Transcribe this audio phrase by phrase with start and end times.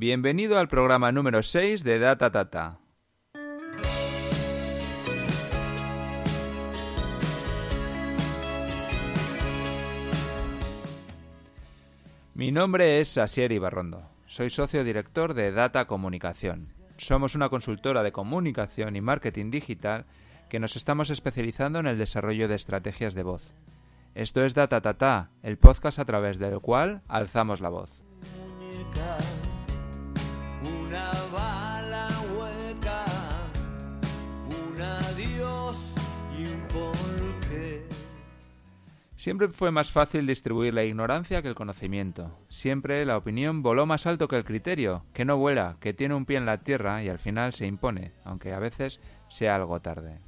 [0.00, 2.78] Bienvenido al programa número 6 de Data Tata.
[12.36, 14.08] Mi nombre es Asier Ibarrondo.
[14.28, 16.68] Soy socio director de Data Comunicación.
[16.96, 20.06] Somos una consultora de comunicación y marketing digital
[20.48, 23.52] que nos estamos especializando en el desarrollo de estrategias de voz.
[24.14, 28.04] Esto es Data Tata, el podcast a través del cual alzamos la voz.
[39.18, 42.38] Siempre fue más fácil distribuir la ignorancia que el conocimiento.
[42.50, 46.24] Siempre la opinión voló más alto que el criterio, que no vuela, que tiene un
[46.24, 50.20] pie en la tierra y al final se impone, aunque a veces sea algo tarde.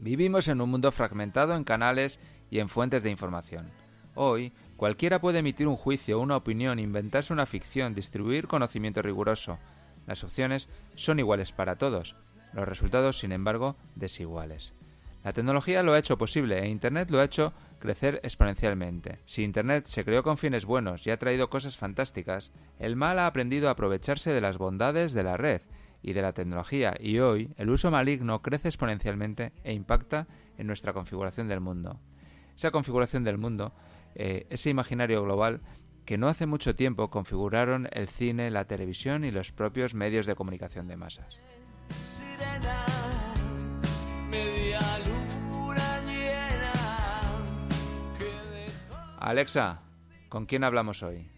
[0.00, 2.18] Vivimos en un mundo fragmentado en canales
[2.50, 3.70] y en fuentes de información.
[4.16, 9.60] Hoy, cualquiera puede emitir un juicio, una opinión, inventarse una ficción, distribuir conocimiento riguroso.
[10.08, 12.16] Las opciones son iguales para todos,
[12.52, 14.74] los resultados, sin embargo, desiguales.
[15.22, 17.52] La tecnología lo ha hecho posible e Internet lo ha hecho
[17.82, 19.18] crecer exponencialmente.
[19.26, 23.26] Si Internet se creó con fines buenos y ha traído cosas fantásticas, el mal ha
[23.26, 25.60] aprendido a aprovecharse de las bondades de la red
[26.00, 30.94] y de la tecnología y hoy el uso maligno crece exponencialmente e impacta en nuestra
[30.94, 32.00] configuración del mundo
[32.56, 33.72] esa configuración del mundo,
[34.14, 35.60] eh, ese imaginario global
[36.04, 40.34] que no hace mucho tiempo configuraron el cine, la televisión y los propios medios de
[40.34, 41.38] comunicación de masas.
[49.24, 49.82] Alexa,
[50.28, 51.30] ¿con quién hablamos hoy?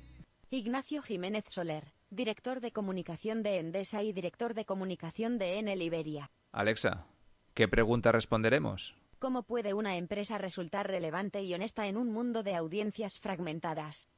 [0.48, 6.30] Ignacio Jiménez Soler, director de comunicación de Endesa y director de comunicación de Enel Iberia.
[6.50, 7.04] Alexa,
[7.52, 8.96] ¿qué pregunta responderemos?
[9.18, 14.08] ¿Cómo puede una empresa resultar relevante y honesta en un mundo de audiencias fragmentadas?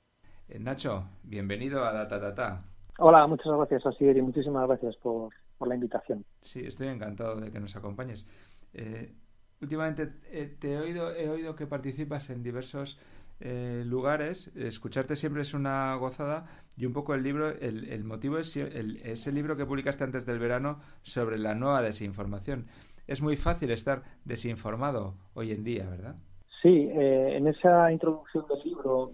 [0.48, 2.64] Eh, Nacho, bienvenido a Data Data.
[2.98, 5.34] Hola, muchas gracias, Asier, y muchísimas gracias por,
[5.67, 6.25] la invitación.
[6.41, 8.28] Sí, estoy encantado de que nos acompañes.
[8.73, 9.12] Eh,
[9.61, 13.01] últimamente eh, te he oído, he oído que participas en diversos
[13.41, 14.51] lugares.
[14.57, 16.45] Escucharte siempre es una gozada
[16.77, 20.80] y un poco el libro, el, motivo es ese libro que publicaste antes del verano
[21.02, 22.67] sobre la nueva desinformación
[23.07, 26.17] es muy fácil estar desinformado hoy en día, ¿verdad?
[26.63, 29.13] Sí, eh, en esa introducción del libro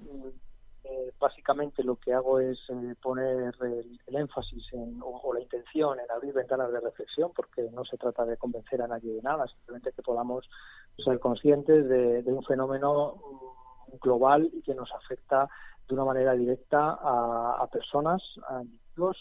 [0.85, 6.11] eh, básicamente lo que hago es eh, poner el, énfasis en, o, la intención en
[6.11, 9.93] abrir ventanas de reflexión porque no se trata de convencer a nadie de nada, simplemente
[9.93, 10.49] que podamos
[10.97, 13.52] ser conscientes de, un fenómeno mm,
[14.01, 15.49] global y que nos afecta
[15.89, 19.17] de una manera directa a, personas, a individuos,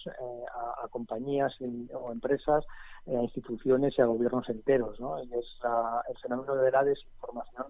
[0.84, 1.54] a, compañías
[1.94, 2.66] o empresas
[3.08, 5.00] a instituciones y a gobiernos enteros.
[5.32, 5.60] es
[6.10, 7.68] el fenómeno de la desinformación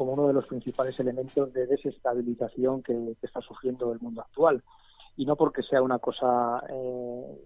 [0.00, 4.62] como uno de los principales elementos de desestabilización que, está sufriendo el mundo actual.
[5.14, 7.38] Y no porque sea una cosa eh,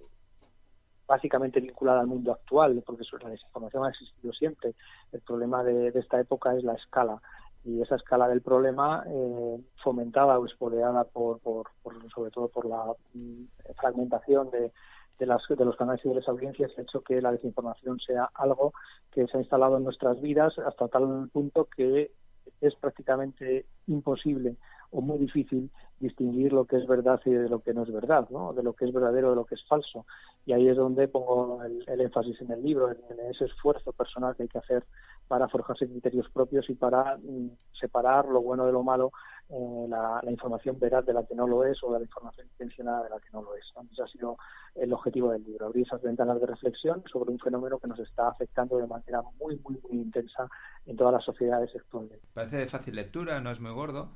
[1.04, 4.74] básicamente vinculada al mundo actual, porque la desinformación ha existido siempre.
[5.10, 7.20] El problema de, esta época es la escala.
[7.64, 11.66] Y esa escala del problema, eh, fomentada o espoleada por, por,
[12.14, 13.44] sobre todo por la mm,
[13.76, 14.70] fragmentación de,
[15.18, 18.30] de, las, de los canales y de las audiencias ha hecho que la desinformación sea
[18.34, 18.72] algo
[19.10, 22.12] que se ha instalado en nuestras vidas hasta tal punto que
[22.60, 24.56] es prácticamente imposible
[24.94, 28.28] o muy difícil distinguir lo que es verdad y de lo que no es verdad,
[28.30, 28.52] ¿no?
[28.52, 30.06] de lo que es verdadero de lo que es falso.
[30.46, 34.44] Y ahí es donde pongo el, énfasis en el libro, en, ese esfuerzo personal que
[34.44, 34.84] hay que hacer
[35.26, 37.50] para forjarse criterios propios y para mm,
[37.80, 39.12] separar lo bueno de lo malo,
[39.48, 43.10] eh, la, información veraz de la que no lo es o la información intencionada de
[43.10, 43.64] la que no lo es.
[43.90, 44.36] Ese ha sido
[44.74, 48.28] el objetivo del libro, abrir esas ventanas de reflexión sobre un fenómeno que nos está
[48.28, 50.48] afectando de manera muy, muy, muy intensa
[50.86, 52.20] en todas las sociedades actuales.
[52.34, 54.10] Parece de fácil lectura, no es muy gordo,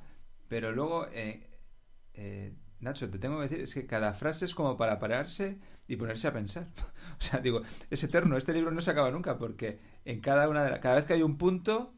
[0.49, 1.47] pero luego, eh,
[2.15, 5.97] eh, Nacho, te tengo que decir, es que cada frase es como para pararse y
[5.97, 6.67] ponerse a pensar.
[7.19, 10.65] o sea, digo, es eterno, este libro no se acaba nunca porque en cada una
[10.65, 11.93] de cada vez que hay un punto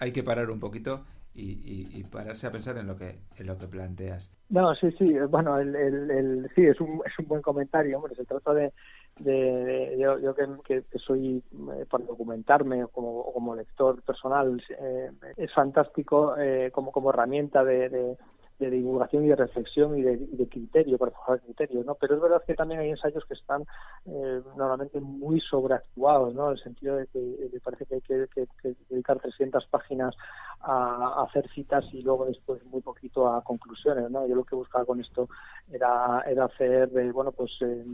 [0.00, 1.04] hay que parar un poquito
[1.34, 4.32] y, pararse a pensar en lo que en lo que planteas.
[4.48, 8.24] No, sí, sí, bueno, el, el, sí, es un, es un buen comentario, hombre, se
[8.24, 8.72] trata de,
[9.18, 11.42] de, yo, yo que, soy
[11.74, 18.16] eh, para documentarme como, como lector personal eh, es fantástico eh, como como herramienta de,
[18.58, 21.94] divulgación y de reflexión y de, criterio, para forjar criterios, ¿no?
[21.94, 23.62] Pero es verdad que también hay ensayos que están
[24.06, 26.46] eh, normalmente muy sobreactuados, ¿no?
[26.46, 28.48] En el sentido de que, parece que hay que,
[28.90, 30.14] dedicar 300 páginas
[30.60, 34.26] a, hacer citas y luego después muy poquito a conclusiones, ¿no?
[34.26, 35.28] Yo lo que buscaba con esto
[35.70, 37.84] era, era hacer, eh, bueno, pues eh,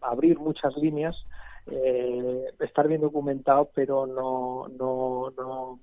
[0.00, 1.16] abrir muchas líneas,
[2.60, 5.80] estar bien documentado, pero no, no, no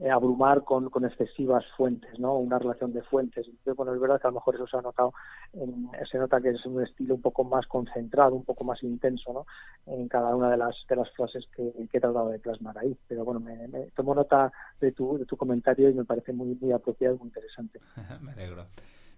[0.00, 2.36] eh, abrumar con, con, excesivas fuentes, ¿no?
[2.36, 3.44] Una relación de fuentes.
[3.48, 5.12] Entonces, bueno, es verdad que a lo mejor eso se ha notado,
[5.52, 9.32] en, se nota que es un estilo un poco más concentrado, un poco más intenso,
[9.32, 9.46] ¿no?
[9.92, 12.96] En cada una de las de las frases que, he tratado de plasmar ahí.
[13.08, 13.56] Pero bueno, me,
[13.96, 17.26] tomo nota de tu, de tu comentario y me parece muy, muy apropiado y muy
[17.26, 17.80] interesante.
[18.22, 18.66] me alegro.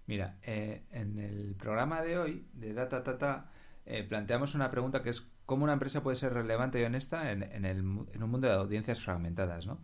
[0.07, 3.45] Mira, eh, en el programa de hoy, de Data Tata,
[3.85, 7.43] eh, planteamos una pregunta que es cómo una empresa puede ser relevante y honesta en,
[7.43, 9.79] en, el, en un mundo de audiencias fragmentadas, ¿no?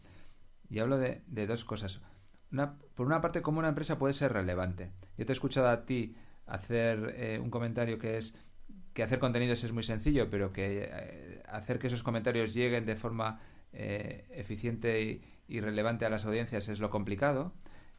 [0.69, 2.01] Y hablo de, dos cosas.
[2.95, 4.91] por una parte, cómo una empresa puede ser relevante.
[5.17, 6.15] Yo te he escuchado a ti
[6.45, 8.33] hacer eh, un comentario que es
[8.93, 12.95] que hacer contenidos es muy sencillo, pero que eh, hacer que esos comentarios lleguen de
[12.95, 13.39] forma
[13.71, 17.53] eh, eficiente y, relevante a las audiencias es lo complicado.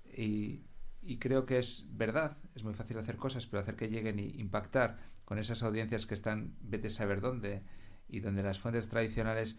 [0.04, 0.62] Y,
[1.08, 4.38] y, creo que es verdad, es muy fácil hacer cosas, pero hacer que lleguen y
[4.38, 7.62] impactar con esas audiencias que están, vete a saber dónde,
[8.08, 9.58] y donde las fuentes tradicionales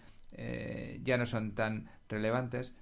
[1.04, 2.76] ya no son tan relevantes,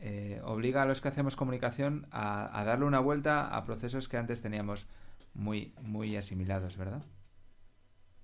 [0.00, 4.42] eh, obliga a los que hacemos comunicación a, darle una vuelta a procesos que antes
[4.42, 4.88] teníamos
[5.34, 7.02] muy, muy asimilados, ¿verdad?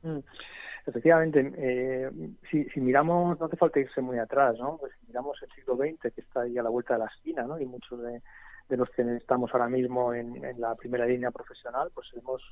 [0.03, 0.21] Mm.
[0.87, 2.11] Efectivamente, eh,
[2.51, 4.77] si, miramos, no hace falta irse muy atrás, ¿no?
[4.77, 7.45] Pues si miramos el siglo XX, que está ahí a la vuelta de la esquina,
[7.45, 7.59] ¿no?
[7.59, 8.21] Y muchos de,
[8.69, 12.43] los que estamos ahora mismo en, en, la primera línea profesional, pues hemos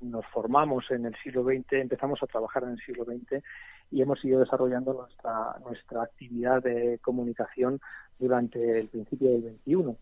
[0.00, 3.42] nos formamos en el siglo XX, empezamos a trabajar en el siglo XX
[3.90, 7.80] y hemos ido desarrollando nuestra, nuestra actividad de comunicación
[8.18, 9.96] durante el principio del XXI.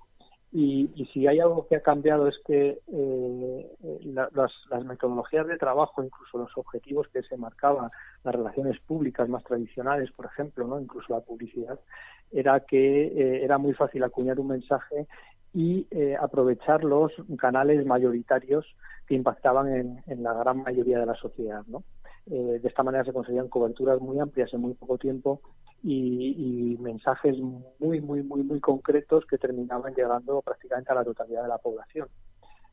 [0.53, 5.59] Y, y, si hay algo que ha cambiado es que eh, las, las, metodologías de
[5.59, 7.91] trabajo, incluso los objetivos que se marcaban,
[8.23, 11.79] las relaciones públicas más tradicionales, por ejemplo, no incluso la publicidad,
[12.31, 15.07] era que eh, era muy fácil acuñar un mensaje
[15.57, 18.67] y eh, aprovechar los canales mayoritarios
[19.07, 21.63] que impactaban en, la gran mayoría de la sociedad.
[21.67, 21.83] ¿no?
[22.27, 25.41] Eh, de esta manera se conseguían coberturas muy amplias en muy poco tiempo
[25.83, 31.49] y, mensajes muy, muy, muy, muy concretos que terminaban llegando prácticamente a la totalidad de
[31.49, 32.09] la población.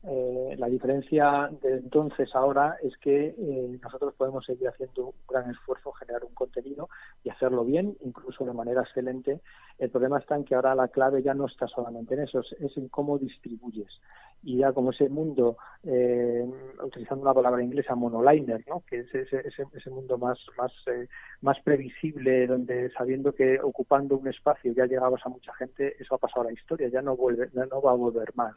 [0.06, 5.50] Eh, la diferencia de entonces ahora es que eh, nosotros podemos seguir haciendo un gran
[5.50, 6.90] esfuerzo, generar un contenido
[7.22, 9.40] y hacerlo bien, incluso de manera excelente.
[9.78, 12.76] El problema está en que ahora la clave ya no está solamente en eso, es
[12.76, 14.00] en cómo distribuyes
[14.44, 16.44] y ya como ese mundo, eh,
[16.82, 18.82] utilizando una palabra inglesa, monoliner, ¿no?
[18.86, 21.08] que es ese, ese, ese mundo más, más, eh,
[21.40, 26.18] más previsible, donde sabiendo que ocupando un espacio ya llegabas a mucha gente, eso ha
[26.18, 28.54] pasado a la historia, ya no, vuelve, no va a volver más.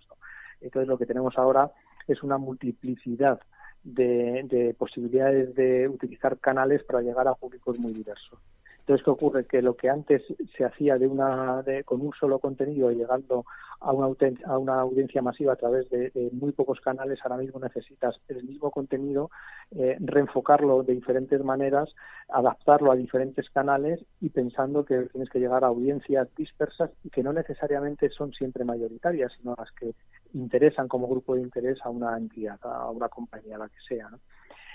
[0.61, 1.71] Entonces lo que tenemos ahora
[2.07, 3.39] es una multiplicidad
[3.83, 8.39] de, de posibilidades de utilizar canales para llegar a públicos muy diversos.
[8.87, 9.45] Entonces, ¿qué ocurre?
[9.45, 10.23] Que lo que antes
[10.55, 13.43] se hacía de una, de, con un solo contenido, llegando
[13.81, 18.45] a una, a audiencia masiva a través de, muy pocos canales, ahora mismo necesitas el
[18.45, 19.29] mismo contenido,
[19.71, 21.93] eh, reenfocarlo de diferentes maneras,
[22.29, 27.23] adaptarlo a diferentes canales y pensando que tienes que llegar a audiencias dispersas y que
[27.23, 29.95] no necesariamente son siempre mayoritarias, sino las que
[30.33, 34.09] interesan como grupo de interés a una entidad, a una compañía, la que sea.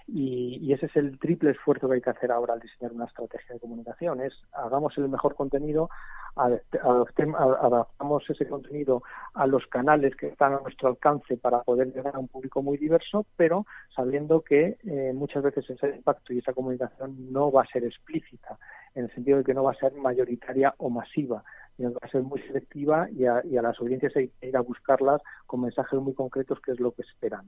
[0.07, 3.55] Y, ese es el triple esfuerzo que hay que hacer ahora al diseñar una estrategia
[3.55, 4.21] de comunicación.
[4.21, 5.91] Es hagamos el mejor contenido,
[6.37, 9.03] adaptamos ese contenido
[9.35, 12.79] a los canales que están a nuestro alcance para poder llegar a un público muy
[12.79, 17.67] diverso, pero sabiendo que eh, muchas veces ese impacto y esa comunicación no va a
[17.67, 18.59] ser explícita,
[18.95, 21.45] en el sentido de que no va a ser mayoritaria o masiva,
[21.81, 25.63] va a ser muy selectiva y a, las audiencias hay que ir a buscarlas con
[25.63, 27.47] mensajes muy concretos, que es lo que esperan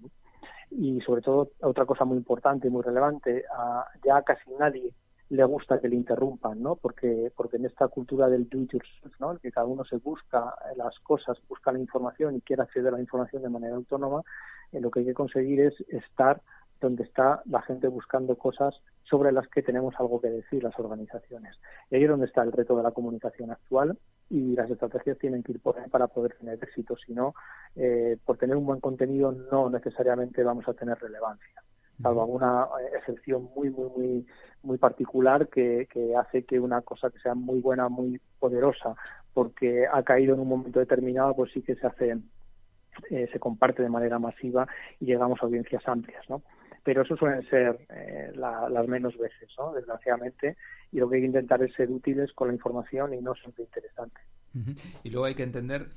[0.71, 4.93] y sobre todo otra cosa muy importante y muy relevante, a, ya casi nadie
[5.31, 6.77] le gusta que le interrumpan, ¿no?
[6.77, 9.39] Porque porque en esta cultura del do it yourself, ¿no?
[9.39, 13.01] Que cada uno se busca las cosas, busca la información y quiere acceder a la
[13.01, 14.23] información de manera autónoma,
[14.73, 16.41] eh, lo que hay que conseguir es estar
[16.81, 18.75] donde está la gente buscando cosas
[19.05, 21.57] sobre las que tenemos algo que decir las organizaciones.
[21.91, 23.97] Y ahí es donde está el reto de la comunicación actual
[24.31, 26.97] y las estrategias tienen que ir por ahí para poder tener éxito.
[26.97, 27.35] Si no,
[27.77, 31.63] eh, por tener un buen contenido no necesariamente vamos a tener relevancia,
[32.03, 34.27] salvo alguna eh, excepción muy, muy, muy,
[34.63, 38.97] muy particular que, que hace que una cosa que sea muy buena, muy poderosa,
[39.35, 42.17] porque ha caído en un momento determinado, pues sí que se hace,
[43.11, 44.67] eh, se comparte de manera masiva
[45.01, 46.43] y llegamos a audiencias amplias, ¿no?
[46.85, 49.73] Pero eso suelen ser eh, las menos veces, ¿no?
[49.73, 50.57] desgraciadamente,
[50.93, 53.65] y lo que hay que intentar es ser útiles con la información y no siempre
[53.65, 54.21] interesante.
[55.03, 55.89] Y luego hay que entender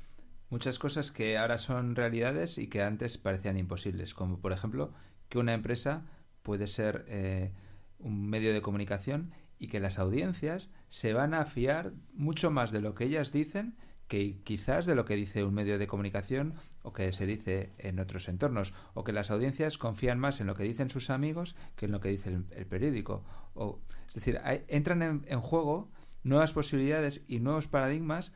[0.50, 4.92] muchas cosas que ahora son realidades y que antes parecían imposibles, como por ejemplo
[5.28, 6.02] que una empresa
[6.42, 7.52] puede ser eh,
[7.98, 12.80] un medio de comunicación y que las audiencias se van a fiar mucho más de
[12.80, 13.76] lo que ellas dicen
[14.08, 18.00] que quizás de lo que dice un medio de comunicación o que se dice en
[18.00, 21.86] otros entornos, o que las audiencias confían más en lo que dicen sus amigos que
[21.86, 23.22] en lo que dice el, periódico.
[23.54, 25.90] O, es decir, entran en, juego
[26.24, 28.32] nuevas posibilidades y nuevos paradigmas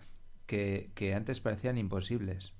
[0.47, 2.53] que, que antes parecían imposibles.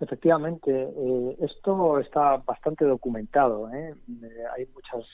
[0.00, 3.70] Efectivamente, eh, esto está bastante documentado.
[3.70, 3.94] ¿eh?
[4.08, 5.04] Eh, hay muchas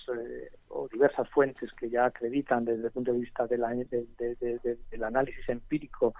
[0.69, 3.64] o diversas fuentes que ya acreditan desde el punto de vista del
[5.02, 6.14] análisis empírico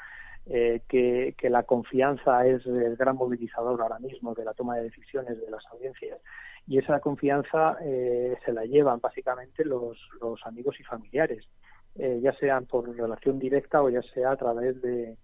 [0.45, 5.51] que, la confianza es el gran movilizador ahora mismo de la toma de decisiones de
[5.51, 6.19] las audiencias
[6.67, 11.45] y esa confianza se la llevan básicamente los, los amigos y familiares,
[11.97, 15.17] ya sean por relación directa o ya sea a través de,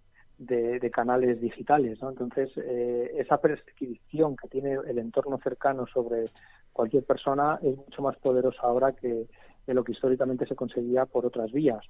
[0.47, 2.01] de, canales digitales.
[2.03, 2.11] ¿no?
[2.11, 6.27] Entonces, eh, esa prescripción que tiene el entorno cercano sobre
[6.73, 9.27] cualquier persona es mucho más poderosa ahora que,
[9.67, 11.85] lo que históricamente se conseguía por otras vías.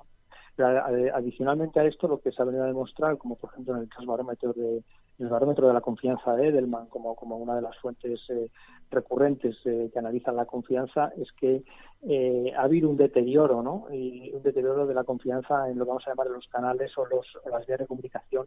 [0.58, 3.88] Adicionalmente a esto, lo que se ha venido a demostrar, como por ejemplo en el
[3.88, 4.82] caso de
[5.18, 8.48] el barómetro de la confianza de Edelman como, como una de las fuentes eh,
[8.90, 11.62] recurrentes eh, que analizan la confianza es que
[12.02, 13.86] eh, ha habido un deterioro, ¿no?
[13.92, 17.06] Y un deterioro de la confianza en lo que vamos a llamar los canales o,
[17.06, 18.46] los, las vías de comunicación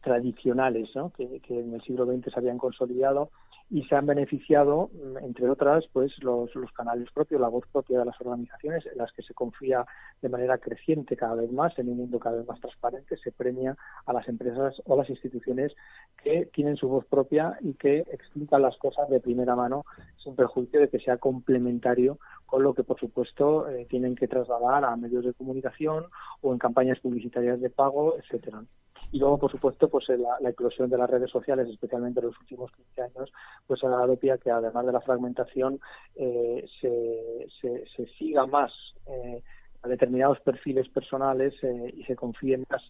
[0.00, 1.10] tradicionales, ¿no?
[1.10, 3.30] Que, que en el siglo XX se habían consolidado
[3.72, 8.00] y se han beneficiado, mm, entre otras, pues los, los, canales propios, la voz propia
[8.00, 9.86] de las organizaciones, en las que se confía
[10.20, 13.74] de manera creciente cada vez más, en un mundo cada vez más transparente, se premia
[14.04, 15.72] a las empresas o las instituciones
[16.22, 19.86] que tienen su voz propia y que explican las cosas de primera mano,
[20.22, 24.84] sin perjuicio de que sea complementario con lo que, por supuesto, eh, tienen que trasladar
[24.84, 26.04] a medios de comunicación
[26.42, 28.64] o en campañas publicitarias de pago, etcétera.
[29.12, 32.40] Y luego, por supuesto, pues eh, la, eclosión de las redes sociales, especialmente en los
[32.40, 33.32] últimos 15 años,
[33.66, 35.80] pues ha dado pie a que además de la fragmentación
[36.16, 38.72] eh, se, se, siga más
[39.06, 39.42] eh,
[39.82, 41.52] a determinados perfiles personales
[41.94, 42.82] y se confíen más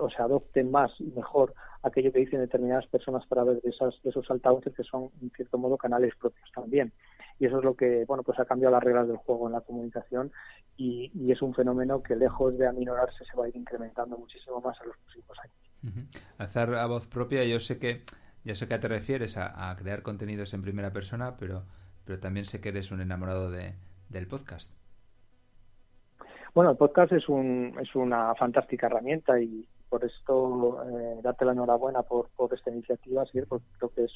[0.00, 4.00] o se adopten más y mejor aquello que dicen determinadas personas para ver de, esas,
[4.02, 6.92] de esos altavoces que son en cierto modo canales propios también
[7.40, 9.62] y eso es lo que bueno pues ha cambiado las reglas del juego en la
[9.62, 10.30] comunicación
[10.76, 14.76] y, es un fenómeno que lejos de aminorarse se va a ir incrementando muchísimo más
[14.80, 16.08] en los próximos años.
[16.38, 18.02] Hacer a voz propia, yo sé que
[18.44, 21.64] ya sé que te refieres a, crear contenidos en primera persona, pero
[22.04, 23.74] pero también sé que eres un enamorado de,
[24.08, 24.72] del podcast.
[26.54, 31.52] Bueno, el podcast es, un, es una fantástica herramienta y por esto eh, darte la
[31.52, 33.40] enhorabuena por, por esta iniciativa, ¿sí?
[33.48, 34.12] porque creo que es,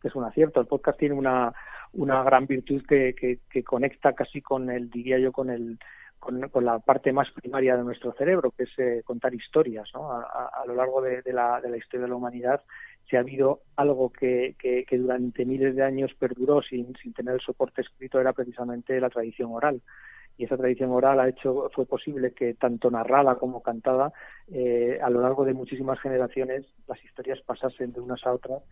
[0.00, 0.60] que es un acierto.
[0.60, 1.52] El podcast tiene una,
[1.94, 5.78] una gran virtud que, que, conecta casi con el, diría yo, con el
[6.18, 9.90] con, la parte más primaria de nuestro cerebro, que es eh, contar historias.
[9.92, 10.10] ¿no?
[10.10, 12.62] A, lo largo de, la, de la historia de la humanidad,
[13.08, 17.34] si ha habido algo que, que, que, durante miles de años perduró sin, sin tener
[17.34, 19.82] el soporte escrito, era precisamente la tradición oral
[20.36, 24.12] y esa tradición oral ha hecho fue posible que tanto narrada como cantada
[24.52, 28.62] eh, a lo largo de muchísimas generaciones las historias pasasen de unas a otras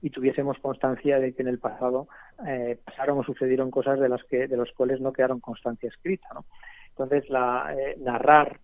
[0.00, 2.08] y tuviésemos constancia de que en el pasado
[2.46, 6.28] eh, pasaron o sucedieron cosas de las que de los cuales no quedaron constancia escrita
[6.34, 6.44] ¿no?
[6.90, 8.60] entonces eh, narrar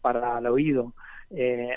[0.00, 0.94] para el oído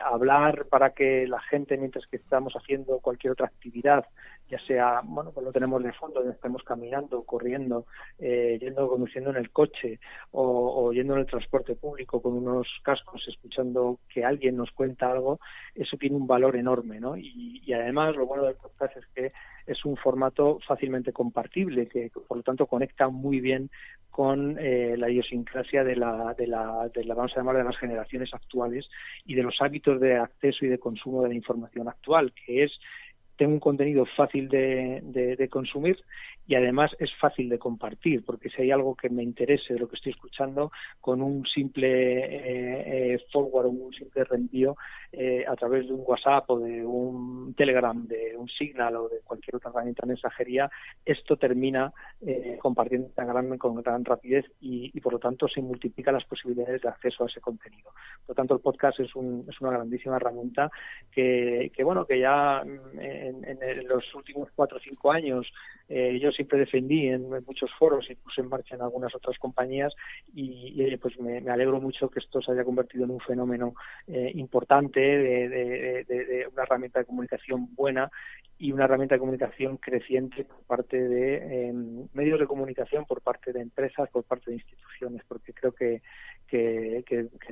[0.05, 4.05] hablar para que la gente mientras que estamos haciendo cualquier otra actividad
[4.51, 7.85] ya sea, bueno, pues lo tenemos de fondo, estemos caminando, corriendo,
[8.19, 9.99] eh, yendo, conduciendo en el coche
[10.31, 15.39] o, yendo en el transporte público con unos cascos, escuchando que alguien nos cuenta algo,
[15.73, 17.15] eso tiene un valor enorme, ¿no?
[17.15, 19.31] Y, además lo bueno del podcast es que
[19.65, 23.69] es un formato fácilmente compartible, que por lo tanto conecta muy bien
[24.09, 27.77] con eh, la idiosincrasia de la, de la, de la, vamos a llamar, de las
[27.77, 28.89] generaciones actuales
[29.25, 32.77] y de los hábitos de acceso y de consumo de la información actual, que es
[33.41, 35.97] tengo un contenido fácil de, de, consumir
[36.51, 39.87] y además es fácil de compartir, porque si hay algo que me interese de lo
[39.87, 44.75] que estoy escuchando, con un simple eh, eh, forward o un simple reenvío
[45.13, 49.21] eh, a través de un WhatsApp o de un Telegram, de un Signal o de
[49.21, 50.69] cualquier otra herramienta de mensajería,
[51.05, 51.93] esto termina
[52.59, 56.89] compartiendo tan gran, con gran rapidez y, por lo tanto se multiplican las posibilidades de
[56.89, 57.91] acceso a ese contenido.
[58.25, 60.69] Por lo tanto, el podcast es, un, es una grandísima herramienta
[61.11, 65.49] que, que bueno, que ya mm, en, en los últimos cuatro o cinco años
[65.93, 69.93] eh, yo siempre defendí en, muchos foros y puse en marcha en algunas otras compañías
[70.33, 73.73] y, pues me, alegro mucho que esto se haya convertido en un fenómeno
[74.07, 78.09] eh, importante de, una herramienta de comunicación buena
[78.57, 83.51] y una herramienta de comunicación creciente por parte de em, medios de comunicación, por parte
[83.51, 86.01] de empresas, por parte de instituciones, porque creo que,
[86.47, 87.03] que,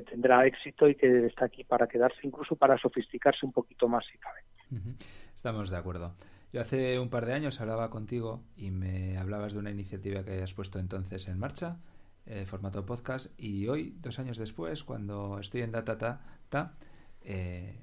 [0.08, 4.16] tendrá éxito y que está aquí para quedarse, incluso para sofisticarse un poquito más si
[4.16, 4.40] cabe.
[5.34, 6.14] Estamos de acuerdo.
[6.52, 10.32] Yo hace un par de años hablaba contigo y me hablabas de una iniciativa que
[10.32, 11.76] hayas puesto entonces en marcha,
[12.26, 15.96] el formato podcast, y hoy, dos años después, cuando estoy en Data
[16.48, 16.74] Ta,
[17.22, 17.78] eh,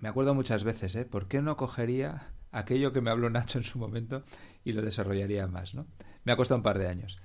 [0.00, 1.04] me acuerdo muchas veces, ¿eh?
[1.04, 4.22] ¿Por qué no cogería aquello que me habló Nacho en su momento
[4.64, 5.86] y lo desarrollaría más, ¿no?
[6.24, 7.18] Me ha costado un par de años.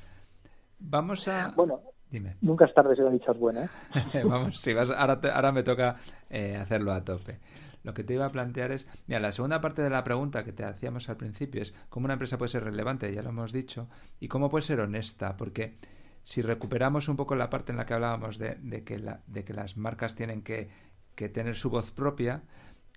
[0.79, 1.49] Vamos a...
[1.55, 2.35] Bueno, Dime.
[2.41, 3.63] Nunca es tarde si una dicha es buena.
[3.63, 4.23] ¿eh?
[4.23, 5.95] Vamos, si vas, ahora, ahora me toca
[6.29, 7.39] eh, hacerlo a tope.
[7.83, 10.53] Lo que te iba a plantear es, mira, la segunda parte de la pregunta que
[10.53, 13.89] te hacíamos al principio es cómo una empresa puede ser relevante, ya lo hemos dicho,
[14.19, 15.75] y cómo puede ser honesta, porque
[16.23, 19.75] si recuperamos un poco la parte en la que hablábamos de, que, de que, las
[19.75, 20.69] marcas tienen que,
[21.15, 22.43] que, tener su voz propia,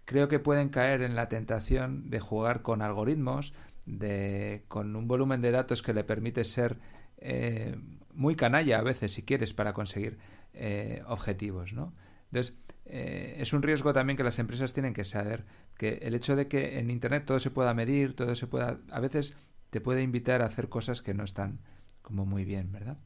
[0.05, 3.53] creo que pueden caer en la tentación de jugar con algoritmos,
[3.87, 6.79] de, con un volumen de datos que le permite ser
[7.19, 7.77] eh,
[8.15, 10.19] muy canalla a veces, si quieres, para conseguir
[10.55, 11.93] eh, objetivos, ¿no?
[12.31, 12.57] Entonces,
[12.89, 15.45] eh, es un riesgo también que las empresas tienen que saber
[15.77, 19.01] que el hecho de que en Internet todo se pueda medir, todo se pueda, a
[19.01, 19.37] veces
[19.71, 21.59] te puede invitar a hacer cosas que no están
[22.03, 22.99] como muy bien, ¿verdad?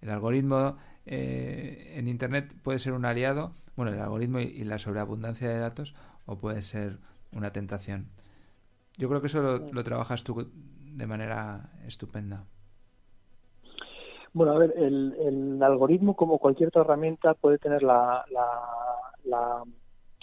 [0.00, 0.76] El algoritmo
[1.06, 5.94] eh, en Internet puede ser un aliado, bueno, el algoritmo y, la sobreabundancia de datos,
[6.26, 6.98] o puede ser
[7.32, 8.08] una tentación.
[8.96, 12.44] Yo creo que eso lo, trabajas tú de manera estupenda.
[14.32, 18.24] Bueno, a ver, el, algoritmo, como cualquier otra herramienta, puede tener la,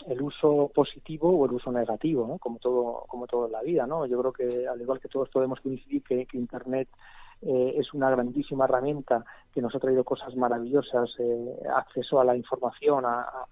[0.08, 4.06] el uso positivo o el uso negativo, como todo como todo la vida, ¿no?
[4.06, 6.90] Yo creo que al igual que todos podemos coincidir que, Internet
[7.44, 12.36] eh, es una grandísima herramienta que nos ha traído cosas maravillosas, eh, acceso a la
[12.36, 13.48] información, a,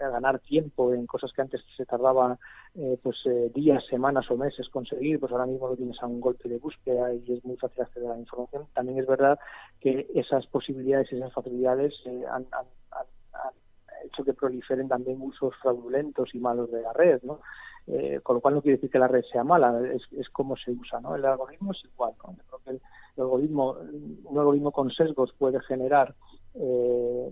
[0.00, 2.38] ganar tiempo en cosas que antes se tardaba
[2.74, 3.16] eh, pues
[3.54, 7.12] días, semanas o meses conseguir, pues ahora mismo lo tienes a un golpe de búsqueda
[7.12, 8.66] y es muy fácil acceder a la información.
[8.72, 9.38] También es verdad
[9.80, 11.94] que esas posibilidades y esas facilidades
[12.30, 12.66] han, han
[14.06, 17.40] hecho que proliferen también usos fraudulentos y malos de la red, ¿no?
[17.86, 20.56] Eh, con lo cual no quiere decir que la red sea mala, es, es cómo
[20.56, 21.14] se usa, ¿no?
[21.16, 22.34] El algoritmo es igual, ¿no?
[22.48, 22.80] creo que el,
[23.18, 23.76] algoritmo,
[24.24, 26.14] un algoritmo con sesgos puede generar,
[26.54, 27.30] eh,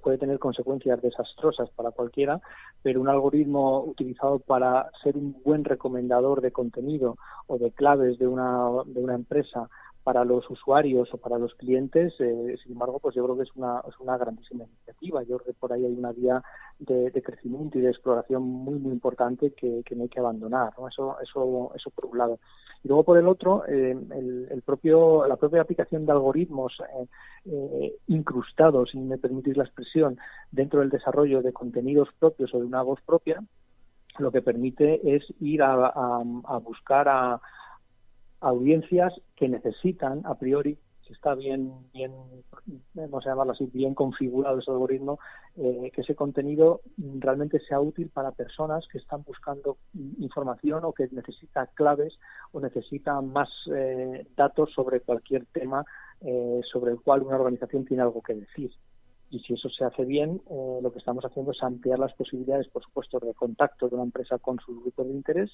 [0.00, 2.40] puede tener consecuencias desastrosas para cualquiera,
[2.82, 7.16] pero un algoritmo utilizado para ser un buen recomendador de contenido
[7.48, 9.68] o de claves de una, de una empresa
[10.02, 13.54] para los usuarios o para los clientes, eh, sin embargo, pues yo creo que es
[13.54, 15.22] una, es una grandísima iniciativa.
[15.22, 16.42] Yo creo que por ahí hay una vía
[16.78, 20.72] de, crecimiento y de exploración muy, muy importante que, no hay que abandonar.
[20.90, 22.38] Eso, eso, eso por un lado.
[22.82, 26.78] Y luego por el otro, eh, el, propio, la propia aplicación de algoritmos
[27.44, 30.18] eh, incrustados, si me permitís la expresión,
[30.50, 33.42] dentro del desarrollo de contenidos propios o de una voz propia,
[34.18, 37.40] lo que permite es ir a, a buscar a
[38.40, 42.12] audiencias que necesitan a priori si está bien bien
[42.94, 45.18] vamos a llamarlo así bien configurado ese algoritmo
[45.56, 49.78] eh, que ese contenido realmente sea útil para personas que están buscando
[50.18, 52.18] información o que necesitan claves
[52.52, 55.84] o necesitan más eh, datos sobre cualquier tema
[56.20, 58.70] eh, sobre el cual una organización tiene algo que decir
[59.30, 60.42] y si eso se hace bien,
[60.82, 64.38] lo que estamos haciendo es ampliar las posibilidades, por supuesto, de contacto de una empresa
[64.38, 65.50] con sus grupos de interés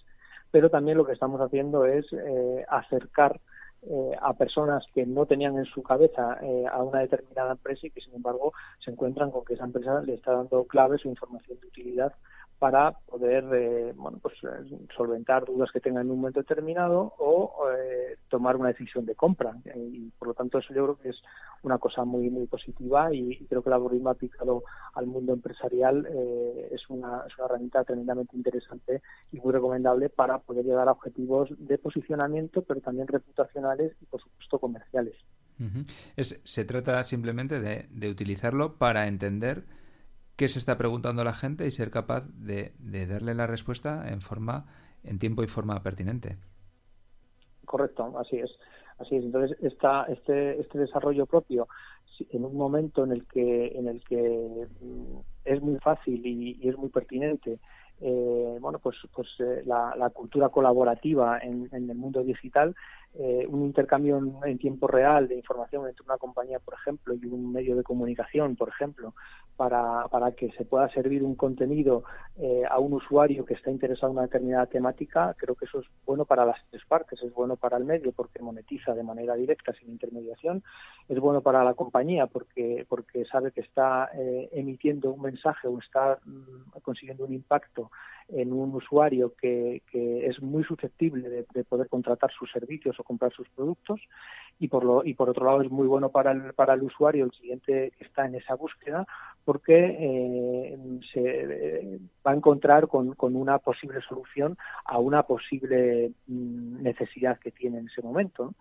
[0.51, 3.41] pero también lo que estamos haciendo es eh, acercar
[3.83, 7.91] eh, a personas que no tenían en su cabeza eh, a una determinada empresa y
[7.91, 8.53] que sin embargo
[8.85, 12.13] se encuentran con que esa empresa le está dando claves o información de utilidad
[12.59, 17.69] para poder eh, bueno, pues, eh, solventar dudas que tengan en un momento determinado o
[17.71, 19.55] eh, tomar una decisión de compra.
[19.75, 21.23] Y por lo tanto eso yo creo que es
[21.63, 24.63] una cosa muy muy positiva y, creo que el algoritmo aplicado
[24.95, 26.07] al mundo empresarial
[26.71, 31.51] es, una, es una herramienta tremendamente interesante y muy recomendable para poder llegar a objetivos
[31.59, 35.15] de posicionamiento, pero también reputacionales y por supuesto comerciales.
[36.17, 39.65] es, se trata simplemente de utilizarlo para entender
[40.37, 42.73] qué se está preguntando la gente y ser capaz de,
[43.07, 44.67] darle la respuesta en forma,
[45.03, 46.37] en tiempo y forma pertinente.
[47.65, 48.51] Correcto, así es.
[48.99, 49.25] Así es.
[49.25, 51.69] Entonces, esta, este, este desarrollo propio,
[52.31, 56.77] en un momento en el que, en el que mm, es muy fácil y, es
[56.79, 57.59] muy pertinente,
[58.01, 62.75] eh, bueno, pues, pues eh, la, cultura colaborativa en, en, el mundo digital
[63.19, 67.51] eh, un intercambio en, tiempo real de información entre una compañía, por ejemplo, y un
[67.51, 69.15] medio de comunicación, por ejemplo,
[69.57, 72.05] para, para que se pueda servir un contenido
[72.37, 75.87] eh, a un usuario que está interesado en una determinada temática, creo que eso es
[76.05, 77.23] bueno para las tres partes.
[77.23, 80.63] Es bueno para el medio porque monetiza de manera directa, sin intermediación.
[81.09, 85.79] Es bueno para la compañía porque, porque sabe que está eh, emitiendo un mensaje o
[85.79, 87.91] está mm, consiguiendo un impacto
[88.29, 93.49] en un usuario que, que es muy susceptible de, poder contratar sus servicios comprar sus
[93.51, 94.01] productos.
[94.59, 97.27] Y por lo y por otro lado es muy bueno para el para el usuario
[97.27, 99.07] el cliente que está en esa búsqueda
[99.45, 100.79] porque eh,
[101.13, 107.39] se eh, va a encontrar con, con, una posible solución a una posible mm, necesidad
[107.39, 108.55] que tiene en ese momento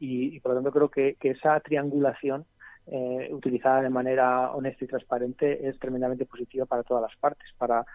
[0.00, 2.46] y, por lo tanto creo que, que esa triangulación
[2.86, 7.86] eh, utilizada de manera honesta y transparente es tremendamente positiva para todas las partes, para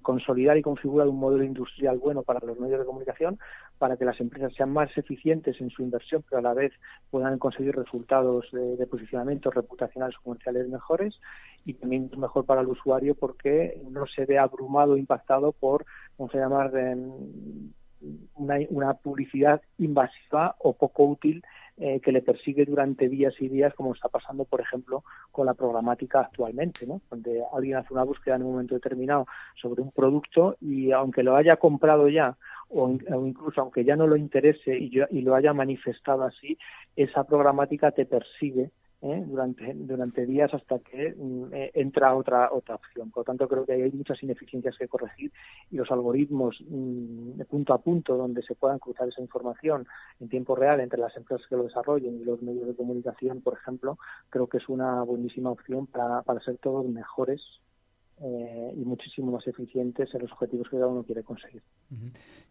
[0.00, 3.38] consolidar y configurar un modelo industrial bueno para los medios de comunicación,
[3.76, 6.72] para que las empresas sean más eficientes en su inversión, pero a la vez
[7.10, 11.20] puedan conseguir resultados de, de posicionamiento reputacionales o comerciales mejores
[11.66, 15.84] y también mejor para el usuario porque no se ve abrumado o impactado por,
[16.16, 16.72] vamos a llamar,
[18.34, 21.42] una, una publicidad invasiva o poco útil
[21.80, 25.54] eh, que le persigue durante días y días, como está pasando, por ejemplo, con la
[25.54, 27.00] programática actualmente, ¿no?
[27.08, 29.26] donde alguien hace una búsqueda en un momento determinado
[29.60, 32.36] sobre un producto y aunque lo haya comprado ya
[32.68, 36.58] o, incluso aunque ya no lo interese y, y lo haya manifestado así,
[36.96, 38.70] esa programática te persigue
[39.02, 39.24] ¿eh?
[39.26, 43.10] durante, durante días hasta que mm, eh, entra otra, otra opción.
[43.10, 45.32] Por lo tanto, creo que hay muchas ineficiencias que corregir
[45.70, 49.86] y los algoritmos mm, punto a punto donde se puedan cruzar esa información
[50.20, 53.54] en tiempo real entre las empresas que lo desarrollen y los medios de comunicación, por
[53.54, 53.98] ejemplo,
[54.30, 57.40] creo que es una buenísima opción para, para ser todos mejores
[58.20, 61.62] eh, y muchísimo más eficientes en los objetivos que cada uno quiere conseguir.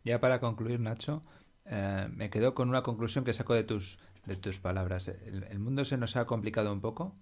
[0.03, 1.21] Ya para concluir, Nacho,
[1.69, 5.07] eh, me quedo con una conclusión que saco de tus, de tus palabras.
[5.07, 7.15] El, mundo se nos ha complicado un poco.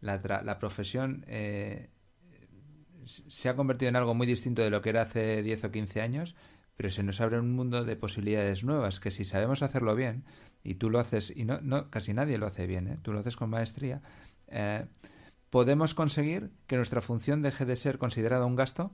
[0.00, 1.90] La, la profesión eh,
[3.06, 6.00] se ha convertido en algo muy distinto de lo que era hace 10 o 15
[6.00, 6.34] años,
[6.76, 10.24] pero se nos abre un mundo de posibilidades nuevas que si sabemos hacerlo bien,
[10.64, 12.98] y tú lo haces, y no, no casi nadie lo hace bien, ¿eh?
[13.02, 14.00] tú lo haces con maestría,
[15.50, 18.92] podemos conseguir que nuestra función deje de ser considerada un gasto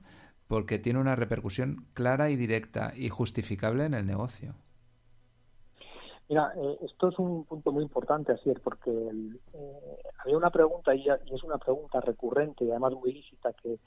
[0.49, 4.55] porque tiene una repercusión clara y directa y justificable en el negocio.
[6.29, 11.09] Mira, eh, esto es un punto muy importante, así porque eh, había una pregunta, y,
[11.09, 13.79] es una pregunta recurrente y además muy lícita, que,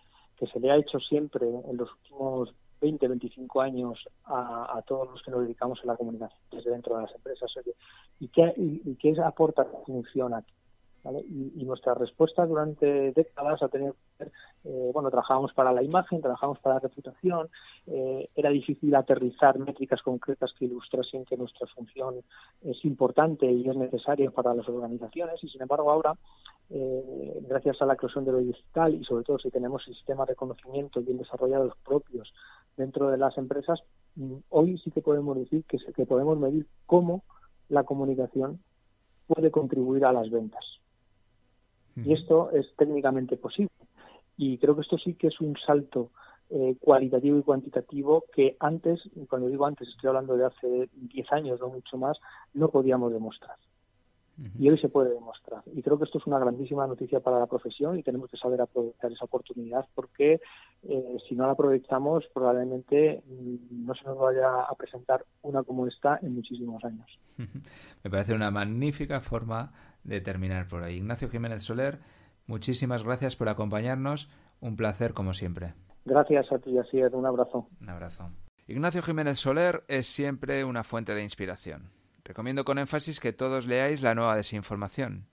[0.51, 2.51] se le ha hecho siempre en los últimos
[2.81, 7.03] 20, 25 años a, todos los que nos dedicamos a la comunicación desde dentro de
[7.03, 7.51] las empresas.
[8.19, 10.51] ¿Y qué, y, qué aporta la función aquí?
[11.03, 13.95] Y, nuestra respuesta durante décadas ha tenido
[14.63, 17.49] eh, bueno, trabajábamos para la imagen, trabajábamos para la reputación,
[17.87, 22.21] eh, era difícil aterrizar métricas concretas que ilustrasen que nuestra función
[22.61, 26.13] es importante y es necesaria para las organizaciones y sin embargo ahora,
[26.69, 30.35] eh, gracias a la eclosión de lo digital y sobre todo si tenemos sistemas de
[30.35, 32.31] conocimiento bien desarrollados propios
[32.77, 33.81] dentro de las empresas,
[34.15, 37.23] mm, hoy sí que podemos decir que, que podemos medir cómo
[37.69, 38.59] la comunicación
[39.25, 40.80] puede contribuir a las ventas
[41.95, 43.71] y esto es técnicamente posible.
[44.37, 46.11] Y creo que esto sí que es un salto
[46.49, 48.99] eh, cualitativo y cuantitativo que antes,
[49.29, 52.17] cuando digo antes, estoy hablando de hace 10 años, no mucho más,
[52.53, 53.55] no podíamos demostrar.
[54.57, 55.61] Y hoy se puede demostrar.
[55.71, 58.59] Y creo que esto es una grandísima noticia para la profesión y tenemos que saber
[58.59, 60.41] aprovechar esa oportunidad porque
[60.83, 65.85] eh, si no la aprovechamos probablemente mm, no se nos vaya a presentar una como
[65.85, 67.07] esta en muchísimos años.
[68.03, 69.71] Me parece una magnífica forma
[70.03, 70.97] de terminar por ahí.
[70.97, 71.99] Ignacio Jiménez Soler,
[72.47, 74.29] muchísimas gracias por acompañarnos.
[74.59, 75.73] Un placer como siempre.
[76.05, 77.13] Gracias a ti, así es.
[77.13, 77.67] Un abrazo.
[77.79, 78.31] Un abrazo.
[78.67, 81.91] Ignacio Jiménez Soler es siempre una fuente de inspiración.
[82.23, 85.27] Recomiendo con énfasis que todos leáis la nueva desinformación.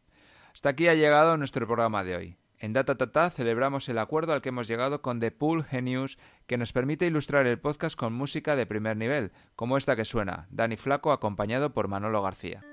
[0.55, 2.37] Hasta aquí ha llegado nuestro programa de hoy.
[2.59, 6.73] En Datatata celebramos el acuerdo al que hemos llegado con The Pool Genius, que nos
[6.73, 11.13] permite ilustrar el podcast con música de primer nivel, como esta que suena, Dani Flaco
[11.13, 12.65] acompañado por Manolo García.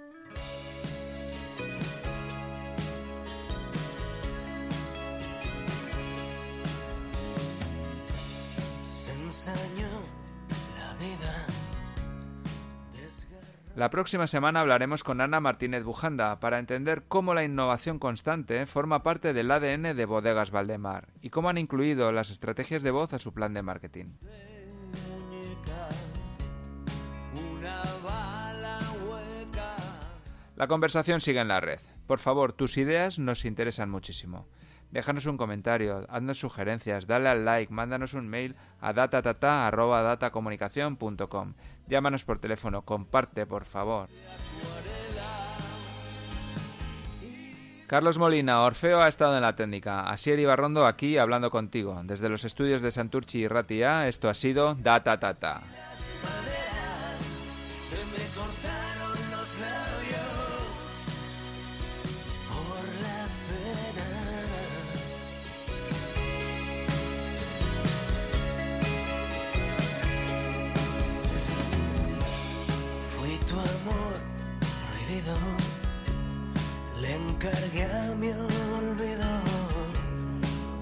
[13.75, 19.03] La próxima semana hablaremos con Ana Martínez Bujanda para entender cómo la innovación constante forma
[19.03, 23.19] parte del ADN de Bodegas Valdemar y cómo han incluido las estrategias de voz a
[23.19, 24.13] su plan de marketing.
[30.55, 31.81] La conversación sigue en la red.
[32.07, 34.47] Por favor, tus ideas nos interesan muchísimo.
[34.95, 41.53] Déjanos un comentario, haznos sugerencias, dale al like, mándanos un mail a datatata.datacomunicación.com.
[41.89, 44.07] Llámanos por teléfono, comparte, por favor.
[47.87, 50.09] Carlos Molina, Orfeo ha estado en la técnica.
[50.09, 51.99] Asier Ibarrondo aquí hablando contigo.
[52.05, 55.61] Desde los estudios de Santurchi y Ratia, esto ha sido Data Tata.
[76.99, 79.31] le encargué a mi olvido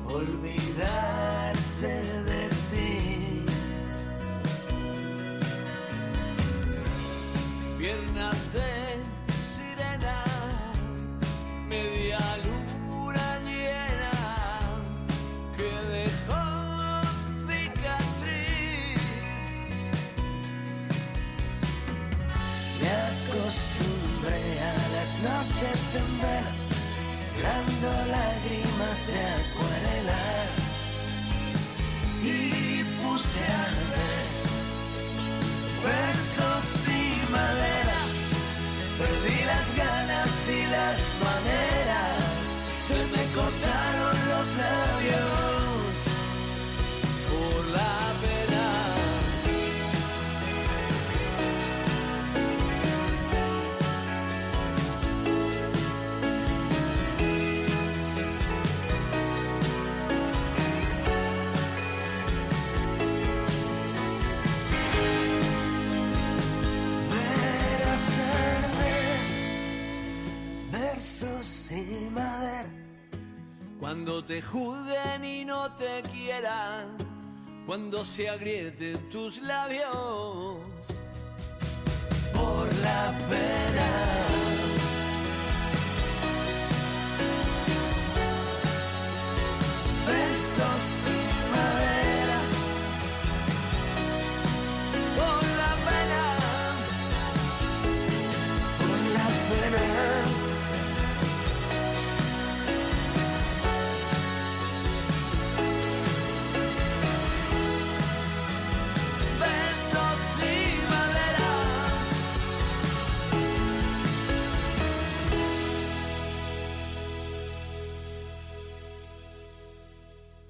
[0.08, 1.94] olvidarse
[2.30, 3.46] de ti.
[7.78, 8.72] Piernas de
[9.54, 10.20] sirena,
[11.70, 14.16] media luna llena
[15.56, 16.44] que dejó
[17.46, 19.04] cicatriz
[25.24, 26.54] noches en vela,
[27.40, 30.24] grando lágrimas de acuarela.
[32.22, 32.36] Y
[33.02, 34.28] puse a ver
[35.84, 36.53] versos
[73.80, 76.98] Cuando te juzguen y no te quieran,
[77.68, 79.92] cuando se agrieten tus labios
[82.34, 84.33] por la pena.